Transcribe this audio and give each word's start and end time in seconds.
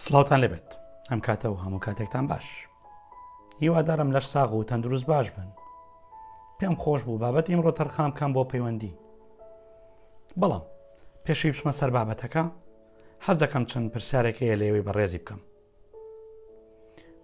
سلااوان 0.00 0.40
لەبێت 0.44 0.68
ئەم 1.10 1.20
کاتە 1.26 1.44
و 1.46 1.54
هەموو 1.64 1.80
کاتێکتان 1.86 2.24
باش 2.28 2.68
هیوادارم 3.62 4.10
لەش 4.16 4.22
ساغ 4.26 4.52
و 4.54 4.64
تەندروست 4.64 5.04
باش 5.06 5.30
بن 5.30 5.48
پێم 6.58 6.74
خۆش 6.82 7.00
بوو 7.06 7.18
بابەت 7.24 7.46
ئیمڕۆ 7.50 7.70
تەرخام 7.78 8.12
کەم 8.18 8.30
بۆ 8.36 8.42
پەیوەندی 8.50 8.98
بەڵام 10.40 10.62
پێشی 11.24 11.52
بچمە 11.52 11.72
سەر 11.80 11.90
بابەتەکە 11.96 12.44
حەز 13.26 13.36
دەکەم 13.42 13.64
چەند 13.70 13.90
پرسیارێکی 13.92 14.56
لێوەی 14.60 14.86
بەڕێزی 14.86 15.18
بکەم 15.22 15.40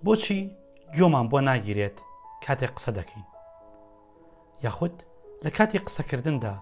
بۆچی 0.04 0.40
گوۆمان 0.94 1.26
بۆ 1.32 1.38
ناگیرێت 1.48 1.96
کاتێک 2.44 2.72
قسە 2.76 2.90
دەکەین 2.98 3.26
یاخود 4.64 4.94
لە 5.44 5.50
کاتی 5.56 5.78
قسەکردندا 5.86 6.54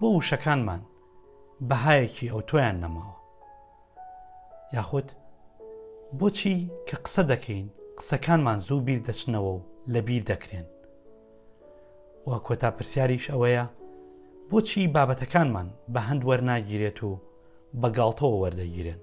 بۆ 0.00 0.06
وشەکانمان 0.18 0.80
بەهایەکی 1.70 2.30
ئەو 2.32 2.40
تۆیان 2.48 2.76
نەماوە 2.84 3.16
یاخود 4.76 5.08
بۆچی 6.16 6.56
کە 6.88 6.96
قسە 7.04 7.22
دەکەین 7.32 7.66
قسەکانمان 7.98 8.58
زوو 8.66 8.80
بیر 8.86 8.98
دەچنەوە 9.08 9.50
و 9.56 9.60
لە 9.92 9.98
بیر 10.08 10.22
دەکرێن 10.30 10.66
وە 12.28 12.38
کۆتا 12.46 12.70
پرسیاریش 12.76 13.24
ئەوەیە 13.30 13.64
بۆچی 14.50 14.90
بابەتەکانمان 14.94 15.68
بە 15.92 16.00
هەند 16.08 16.22
وەرناگیرێت 16.28 16.98
و 17.08 17.10
بەگاڵتەوە 17.82 18.36
وەردەگیرن 18.42 19.00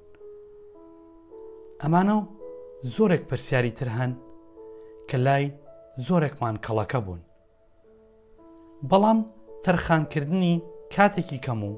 ئەمانە 1.81 2.15
و 2.19 2.29
زۆرێک 2.95 3.23
پرسیاری 3.29 3.71
تر 3.79 3.87
هەن 3.97 4.11
کە 5.09 5.15
لای 5.25 5.45
زۆرێکمان 6.07 6.55
کەڵەکە 6.65 6.99
بوون 7.05 7.21
بەڵام 8.89 9.19
تەرخانکردنی 9.65 10.53
کاتێکی 10.93 11.39
کەم 11.45 11.61
و 11.69 11.71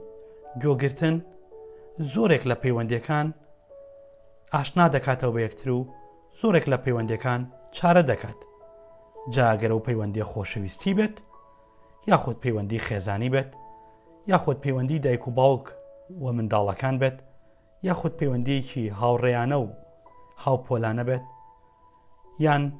گۆگرتن 0.62 1.16
زۆرێک 2.14 2.44
لە 2.52 2.56
پەیوەندەکان 2.62 3.28
ئاشنا 4.54 4.90
دەکاتەوە 4.96 5.32
بە 5.36 5.40
یەکتر 5.46 5.70
و 5.72 5.88
زۆرێک 6.42 6.66
لە 6.72 6.78
پەیوەندەکان 6.86 7.42
چارە 7.76 8.02
دەکات 8.12 8.40
جاگەرە 9.36 9.72
و 9.72 9.80
پەیوەندی 9.88 10.24
خۆشەویستی 10.32 10.94
بێت 10.98 11.18
یاخود 12.10 12.38
پەیوەندی 12.44 12.80
خێزانی 12.80 13.30
بێت 13.34 13.52
یاخود 14.28 14.58
پەیوەندی 14.64 15.00
دایک 15.06 15.28
و 15.28 15.32
باوک 15.32 15.68
و 16.24 16.26
منداڵەکان 16.38 16.96
بێت 17.02 17.18
یاخود 17.88 18.14
پەیوەندیەکی 18.20 18.90
هاوڕێیانە 19.00 19.56
و 19.64 19.68
هاوپۆلانە 20.44 21.04
بێت 21.10 21.26
یان 22.40 22.74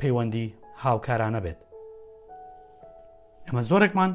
پەیوەندی 0.00 0.54
هاوکارانە 0.84 1.40
بێت 1.44 1.60
ئەمە 3.46 3.62
زۆرێکمان 3.70 4.12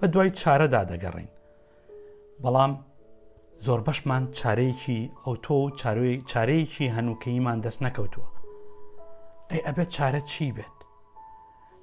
بە 0.00 0.06
دوای 0.12 0.30
چارەدا 0.40 0.82
دەگەڕین 0.90 1.28
بەڵام 2.42 2.72
زۆر 3.66 3.80
بەشمان 3.86 4.22
چارەیەکی 4.38 5.00
ئەو 5.24 5.34
تۆ 5.46 5.56
چارەیەکی 6.30 6.92
هەنووکەیمان 6.96 7.58
دەست 7.64 7.80
نەکەوتووە 7.86 8.28
ئەی 9.50 9.64
ئەبێت 9.66 9.90
چارە 9.94 10.20
چی 10.30 10.52
بێت 10.56 10.76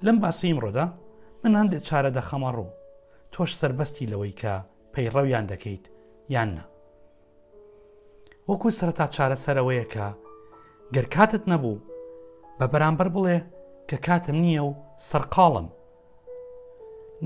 لەم 0.04 0.16
باسییم 0.24 0.58
ڕۆدا 0.64 0.86
من 1.44 1.52
هەندێک 1.60 1.82
چارە 1.88 2.10
دەخەمە 2.18 2.50
ڕوو 2.56 2.72
تۆش 3.32 3.50
سربەستی 3.60 4.10
لەوەی 4.12 4.34
کە 4.40 4.54
پەیڕەویان 4.94 5.44
دەکەیت 5.52 5.84
یاننا 6.34 6.64
وەکو 8.48 8.68
سرەتا 8.78 9.06
چارە 9.16 9.36
سەرەوەیە 9.44 9.84
کە 9.94 10.06
گەر 10.94 11.06
کاتت 11.14 11.42
نەبوو 11.52 11.78
بە 12.58 12.66
بەرامبەر 12.72 13.08
بڵێ 13.14 13.38
کە 13.88 13.96
کاتم 14.06 14.36
نییە 14.44 14.62
و 14.68 14.70
سەرقاڵم 15.10 15.66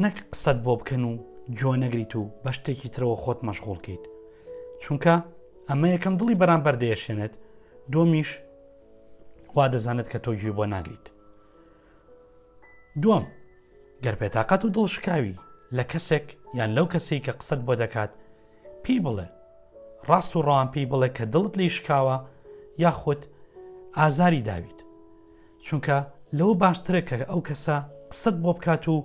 نەک 0.03 0.17
قسەت 0.33 0.59
بۆ 0.65 0.73
بکەن 0.81 1.05
و 1.11 1.13
جۆ 1.59 1.71
نەگریت 1.83 2.13
و 2.21 2.23
بە 2.45 2.51
شتێکی 2.57 2.89
ترەوە 2.95 3.17
خۆت 3.23 3.39
مەشغۆڵکەیت 3.49 4.05
چونکە 4.85 5.15
ئەمە 5.69 5.89
یەکەم 5.95 6.15
دڵی 6.21 6.35
بەرامبەر 6.41 6.75
دەیەشێنێت 6.83 7.35
دۆمیش 7.93 8.31
وا 9.57 9.67
دەزانێت 9.75 10.09
کە 10.13 10.19
تۆ 10.25 10.31
گوێ 10.41 10.53
بۆ 10.59 10.65
ناگریت 10.75 11.07
دوم 13.03 13.25
گەر 14.05 14.15
پێتاقەت 14.21 14.61
و 14.65 14.73
دڵشکاوی 14.77 15.37
لە 15.77 15.85
کەسێک 15.93 16.27
یان 16.59 16.71
لەو 16.77 16.87
کەسی 16.93 17.19
کە 17.25 17.33
قسەت 17.41 17.61
بۆ 17.67 17.75
دەکات 17.83 18.11
پێی 18.85 19.01
بڵێ 19.05 19.27
ڕاست 20.09 20.33
و 20.37 20.45
ڕەوان 20.47 20.69
پێی 20.73 20.89
بڵێ 20.91 21.09
کە 21.17 21.25
دڵت 21.35 21.53
لی 21.59 21.69
شکاوە 21.77 22.17
یاخود 22.85 23.21
ئازاری 23.99 24.43
داویت 24.49 24.79
چونکە 25.67 25.97
لەو 26.39 26.51
باشترە 26.63 27.01
کە 27.09 27.17
ئەو 27.31 27.41
کەسە 27.49 27.77
قسەت 28.11 28.37
بۆ 28.43 28.51
بکات 28.59 28.85
و 28.95 28.97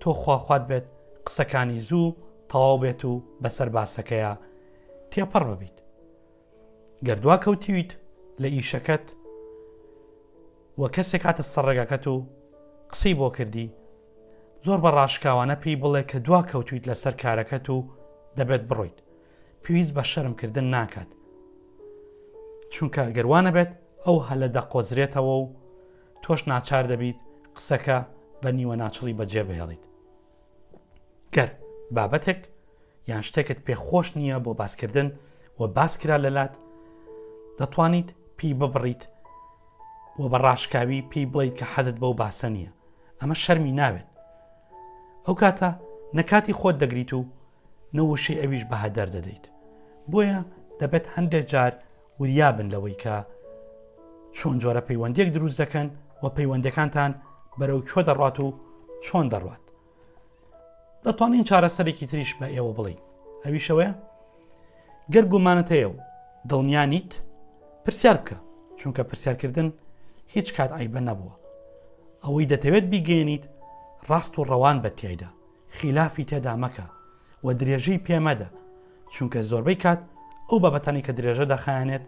تۆ 0.00 0.08
خواخوات 0.22 0.62
بێت 0.70 0.86
قسەکانی 1.26 1.78
زوو 1.88 2.16
تەواو 2.50 2.78
بێت 2.82 3.02
و 3.10 3.12
بەسەر 3.42 3.68
باسەکەیە 3.76 4.32
تێپەڕ 5.14 5.42
ببیت 5.54 5.76
گردوا 7.06 7.36
کەوتیویت 7.44 7.92
لە 8.42 8.48
ئیشەکەت 8.56 9.06
وە 10.80 10.88
کەسێک 10.96 11.22
هاتە 11.28 11.42
سەرڕێگەکەت 11.52 12.04
و 12.12 12.16
قسەی 12.92 13.14
بۆ 13.18 13.28
کردی 13.36 13.68
زۆر 14.66 14.78
بە 14.84 14.90
ڕاشکاوانە 14.96 15.56
پێی 15.62 15.80
بڵێ 15.82 16.02
کە 16.10 16.18
دوا 16.26 16.40
کەوتیت 16.50 16.84
لەسەر 16.90 17.14
کارەکەت 17.22 17.66
و 17.74 17.78
دەبێت 18.38 18.62
بڕۆیت 18.68 18.98
پێویست 19.62 19.92
بە 19.96 20.02
شەرمکردن 20.10 20.64
ناکات 20.76 21.10
چونکە 22.72 23.02
گەروانە 23.16 23.50
بێت 23.56 23.72
ئەو 24.06 24.16
هەلە 24.28 24.48
دەقۆزرێتەوە 24.56 25.34
و 25.40 25.44
تۆش 26.22 26.40
ناچار 26.52 26.84
دەبیت 26.92 27.18
قسەکە 27.56 27.98
بە 28.42 28.48
نیوە 28.56 28.76
ناچڵی 28.82 29.16
بەجێ 29.18 29.42
بهێڵیت 29.48 29.82
گەر 31.34 31.48
بابەتێک 31.96 32.40
یان 33.10 33.22
شتێکت 33.28 33.58
پێخۆش 33.66 34.08
نییە 34.18 34.38
بۆ 34.44 34.52
باسکردن 34.60 35.08
و 35.60 35.60
باسکرا 35.76 36.16
لەلات 36.24 36.52
دەتوانیت 37.58 38.08
پی 38.38 38.48
ببڕیت 38.60 39.02
و 40.20 40.22
بە 40.32 40.38
ڕاشکاوی 40.44 41.06
پێی 41.10 41.28
بڵیت 41.32 41.54
کە 41.60 41.64
حەزت 41.74 41.96
بەو 42.02 42.14
باسە 42.20 42.48
نییە 42.56 42.72
ئەمە 43.20 43.36
شەرمی 43.44 43.76
ناوێت 43.80 44.06
ئەو 45.26 45.34
کاتە 45.40 45.70
نەکاتی 46.18 46.56
خۆت 46.60 46.76
دەگریت 46.82 47.10
و 47.18 47.20
نەوەشی 47.96 48.38
ئەویش 48.40 48.64
بەها 48.70 48.88
دەردەدەیت 48.96 49.44
بۆیە 50.10 50.38
دەبێت 50.80 51.06
هەندێک 51.14 51.44
جار 51.52 51.72
وریابن 52.20 52.68
لەوەی 52.74 52.96
کە 53.02 53.16
چۆن 54.36 54.56
جۆرە 54.62 54.82
پەیوەندێک 54.88 55.28
دروست 55.36 55.58
دەکەن 55.62 55.88
و 56.22 56.24
پەیوەندەکانتان 56.36 57.12
بەرەو 57.58 57.80
کۆ 57.90 58.00
دەڕات 58.08 58.36
و 58.40 58.48
چۆن 59.06 59.26
دەڕات 59.32 59.63
دەتوانین 61.06 61.44
چارەسەرێکی 61.48 62.06
تریش 62.10 62.30
بە 62.38 62.46
ئێوە 62.54 62.72
بڵی 62.78 62.98
ئەویشەوەە 63.44 63.90
گەر 65.12 65.24
گومانەت 65.32 65.68
هەیە 65.74 65.88
و 65.92 65.96
دڵنیانیت 66.50 67.12
پرسیار 67.84 68.16
بکە 68.22 68.36
چونکە 68.78 69.02
پرسیارکردن 69.10 69.68
هیچ 70.34 70.48
کات 70.56 70.70
ئایبە 70.78 71.00
نەبووە 71.08 71.34
ئەوەی 72.24 72.48
دەتەوێت 72.52 72.86
بیگەێنیت 72.92 73.44
ڕاست 74.08 74.32
و 74.38 74.46
ڕەوان 74.50 74.76
بە 74.84 74.90
تێیدا 74.98 75.28
خلافی 75.76 76.24
تێدا 76.30 76.54
مەکە 76.64 76.86
و 77.44 77.46
درێژەی 77.60 78.04
پێمەدە 78.06 78.48
چونکە 79.14 79.38
زۆربەی 79.50 79.80
کات 79.84 80.00
ئەو 80.48 80.58
بابەتانی 80.64 81.02
کە 81.06 81.12
درێژە 81.18 81.46
دەخانێت 81.52 82.04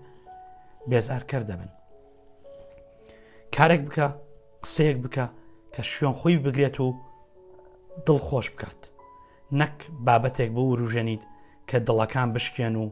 بێزارکە 0.90 1.38
دەبن 1.48 1.70
کارێک 3.56 3.82
بکە 3.86 4.06
قسەیەک 4.62 4.96
بکە 5.04 5.24
کە 5.74 5.82
شوێن 5.92 6.14
خۆی 6.20 6.36
بگرێت 6.44 6.76
و 6.80 6.88
دڵخۆش 8.06 8.50
بکات 8.52 8.80
نەک 9.60 9.76
بابەتێک 10.06 10.50
بە 10.56 10.60
وروژێنیت 10.68 11.22
کە 11.68 11.78
دڵەکان 11.86 12.28
بشکێن 12.34 12.74
و 12.76 12.86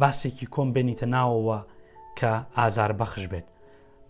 باسێکی 0.00 0.46
کۆم 0.54 0.68
بێنیتە 0.74 1.06
ناوەوە 1.14 1.58
کە 2.18 2.32
ئازار 2.58 2.92
بەخش 3.00 3.24
بێت 3.30 3.46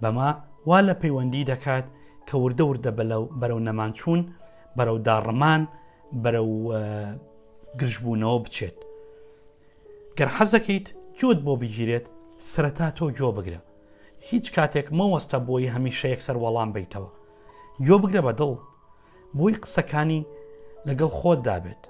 بەما 0.03 0.29
وا 0.69 0.79
لە 0.89 0.95
پەیوەندی 1.03 1.49
دەکات 1.53 1.87
کە 2.29 2.35
وردە 2.43 2.65
وردە 2.69 2.91
بەرەو 3.41 3.61
نەمانچوون 3.69 4.21
بەرەو 4.77 4.99
داڕمان 5.07 5.63
بەرەو 6.23 6.51
گرژبوونەوە 7.81 8.39
بچێت 8.45 8.77
گەر 10.19 10.29
حەزەکەیت 10.37 10.87
کیوت 11.19 11.39
بۆ 11.47 11.55
بگیرێت 11.63 12.07
سرەتا 12.51 12.89
تۆ 12.97 13.05
گۆ 13.19 13.29
بگرە 13.37 13.61
هیچ 14.29 14.47
کاتێک 14.57 14.89
مەوەستە 14.99 15.39
بۆی 15.47 15.73
هەمیشە 15.75 16.07
یەکسەر 16.15 16.37
وەڵام 16.43 16.71
بیتەوە 16.75 17.11
گۆ 17.87 17.97
بگرە 18.03 18.21
بە 18.27 18.33
دڵ 18.41 18.53
بۆی 19.37 19.55
قسەکانی 19.63 20.27
لەگەڵ 20.89 21.11
خۆت 21.19 21.41
دابێت 21.49 21.83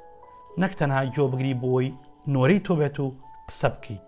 نەک 0.62 0.72
تەنها 0.78 1.02
گۆ 1.14 1.24
بگری 1.32 1.54
بۆی 1.64 1.88
نۆرەی 2.32 2.60
تۆ 2.66 2.74
بێت 2.80 2.96
و 3.00 3.14
قسە 3.48 3.68
بکەیت 3.74 4.06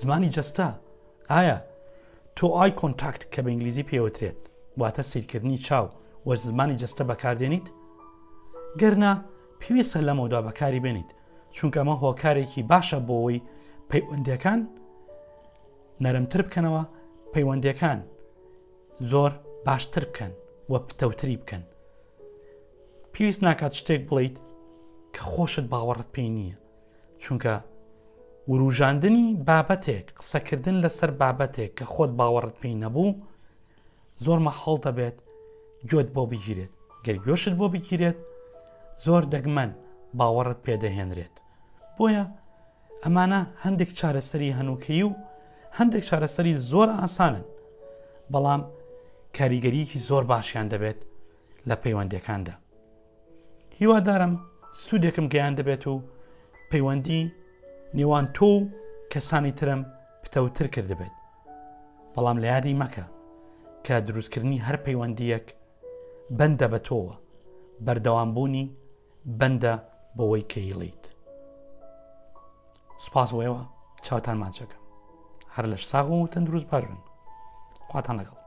زمانی 0.00 0.30
جەستا 0.36 0.68
ئایا 1.32 1.58
تۆ 2.36 2.46
ئای 2.58 2.70
کۆنتاکت 2.80 3.22
کە 3.32 3.38
بە 3.44 3.48
ئینگلیزی 3.52 3.86
پێوترێت 3.90 4.40
واتە 4.80 5.00
سیرکردنی 5.10 5.58
چاو 5.66 5.86
وە 6.26 6.34
زمانی 6.46 6.78
جەستە 6.82 7.02
بەکاردێنیت 7.10 7.66
گەرنا 8.80 9.12
پێویستە 9.60 10.00
لەمەدا 10.08 10.40
بەکاری 10.46 10.82
بێنیت 10.84 11.10
چونکە 11.56 11.78
ئەمە 11.80 11.94
هۆکارێکی 12.04 12.62
باشە 12.72 12.98
بۆەوەی 13.08 13.42
پەیوەندەکان 13.90 14.60
نەرمتر 16.04 16.40
بکەنەوە 16.46 16.82
پەیوەندەکان 17.32 17.98
زۆر 19.10 19.32
باشتر 19.66 20.04
بکەن 20.12 20.32
وە 20.72 20.78
پتەوتری 20.88 21.36
بکەن 21.42 21.62
پێویست 23.12 23.40
ناکات 23.46 23.72
شتێک 23.80 24.02
بڵیت 24.10 24.36
کە 25.14 25.22
خۆشت 25.32 25.66
باوەڕت 25.72 26.08
پێی 26.14 26.30
نییە 26.36 26.56
چونکە 27.22 27.54
وروژاندنی 28.50 29.24
بابەتێک 29.48 30.06
قسەکردن 30.18 30.76
لەسەر 30.84 31.10
بابەتێک 31.20 31.72
کە 31.78 31.84
خۆت 31.94 32.12
باوەڕت 32.18 32.54
پێی 32.60 32.80
نەبوو 32.84 33.10
زۆرمە 34.24 34.52
هەڵدە 34.62 34.90
بێت 34.98 35.16
گوێت 35.90 36.08
بۆ 36.14 36.22
بگیرێت 36.30 36.72
گەرگۆشت 37.04 37.54
بۆ 37.58 37.66
بگیرێت 37.74 38.18
زۆر 39.04 39.22
دەگمەن 39.32 39.70
باوەڕت 40.18 40.58
پێدەهێنرێت 40.66 41.34
بۆیە 41.96 42.24
ئەمانە 43.02 43.40
هەندێک 43.64 43.90
چارەسەری 43.98 44.56
هەنووکی 44.58 45.02
و 45.08 45.10
هەندێک 45.78 46.02
چارەسەری 46.10 46.54
زۆر 46.70 46.88
ئاسانن 46.98 47.44
بەڵام 48.32 48.62
کاریگەریکی 49.38 49.98
زۆر 50.08 50.24
باشیان 50.32 50.68
دەبێت 50.74 50.98
لە 51.68 51.74
پەیوەندەکاندا 51.82 52.54
هیوادارم 53.78 54.32
سوودێکم 54.84 55.26
گەیان 55.32 55.54
دەبێت 55.58 55.82
و 55.86 55.96
پەیوەندی 56.70 57.22
نێوان 57.96 58.26
تۆ 58.36 58.42
و 58.50 58.68
کەسانی 59.12 59.52
ترم 59.58 59.80
پتەوتر 60.22 60.66
کرد 60.74 60.88
دەبێت 60.92 61.14
بەڵام 62.14 62.38
لە 62.42 62.46
یادی 62.54 62.78
مەکە 62.82 63.04
کە 63.86 63.94
دروستکردنی 64.06 64.62
هەر 64.66 64.76
پەیوەندیەک 64.86 65.46
بەندە 66.38 66.66
بە 66.72 66.78
تۆوە 66.88 67.14
بەردەوامبوونی 67.86 68.66
بەندە 69.40 69.74
بەوەی 70.16 70.44
کەیڵیت 70.52 71.04
سوپاس 73.04 73.30
وەوە 73.38 73.62
چاوتان 74.06 74.36
ماچەکە 74.44 74.78
هەر 75.54 75.64
لەش 75.72 75.82
ساغ 75.92 76.06
و 76.10 76.28
تەندروست 76.32 76.66
بەرن 76.72 76.96
خواتان 77.90 78.16
لەگەڵ 78.22 78.37